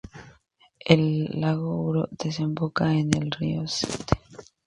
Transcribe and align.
El 0.83 1.25
lago 1.39 1.75
Hurón 1.79 2.09
desemboca 2.17 2.91
en 2.93 3.13
el 3.15 3.29
río 3.29 3.65
St. 3.65 4.15